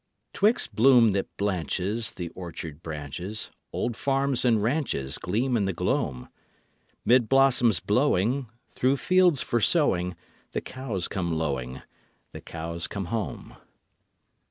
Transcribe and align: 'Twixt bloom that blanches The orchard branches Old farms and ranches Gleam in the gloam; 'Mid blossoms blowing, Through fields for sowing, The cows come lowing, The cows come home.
'Twixt 0.33 0.73
bloom 0.75 1.11
that 1.11 1.29
blanches 1.37 2.13
The 2.13 2.29
orchard 2.29 2.81
branches 2.81 3.51
Old 3.71 3.95
farms 3.95 4.43
and 4.43 4.63
ranches 4.63 5.19
Gleam 5.19 5.55
in 5.55 5.65
the 5.65 5.73
gloam; 5.73 6.27
'Mid 7.05 7.29
blossoms 7.29 7.79
blowing, 7.79 8.49
Through 8.71 8.97
fields 8.97 9.43
for 9.43 9.61
sowing, 9.61 10.15
The 10.53 10.61
cows 10.61 11.07
come 11.07 11.31
lowing, 11.31 11.83
The 12.31 12.41
cows 12.41 12.87
come 12.87 13.05
home. 13.13 13.57